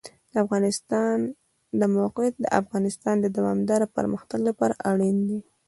[0.31, 1.17] د افغانستان
[1.79, 5.39] د موقعیت د افغانستان د دوامداره پرمختګ لپاره اړین دي.